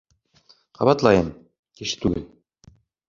[0.79, 1.29] —Ҡабатлайым:
[1.81, 2.27] кеше түгел.